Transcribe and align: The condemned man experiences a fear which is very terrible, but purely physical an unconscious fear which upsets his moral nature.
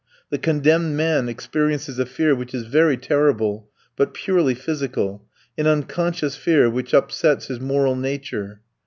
The 0.31 0.39
condemned 0.39 0.95
man 0.95 1.29
experiences 1.29 1.99
a 1.99 2.07
fear 2.07 2.33
which 2.33 2.55
is 2.55 2.63
very 2.65 2.97
terrible, 2.97 3.69
but 3.95 4.15
purely 4.15 4.55
physical 4.55 5.27
an 5.59 5.67
unconscious 5.67 6.35
fear 6.35 6.71
which 6.71 6.91
upsets 6.91 7.49
his 7.49 7.59
moral 7.59 7.95
nature. 7.95 8.61